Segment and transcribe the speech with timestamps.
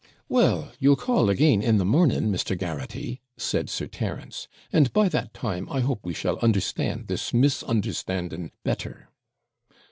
[0.27, 2.57] 'Well, you'll call again in the morning, Mr.
[2.57, 8.49] Garraghty!' said Sir Terence; 'and, by that time, I hope we shall understand this misunderstanding
[8.63, 9.09] better.'